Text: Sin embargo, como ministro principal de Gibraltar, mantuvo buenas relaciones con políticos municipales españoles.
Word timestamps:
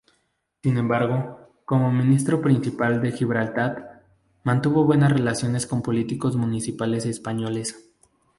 Sin 0.63 0.79
embargo, 0.79 1.47
como 1.63 1.91
ministro 1.91 2.41
principal 2.41 3.03
de 3.03 3.11
Gibraltar, 3.11 4.03
mantuvo 4.43 4.83
buenas 4.83 5.11
relaciones 5.11 5.67
con 5.67 5.83
políticos 5.83 6.35
municipales 6.35 7.05
españoles. 7.05 7.75